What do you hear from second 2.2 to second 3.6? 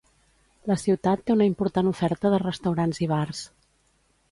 de restaurants i bars.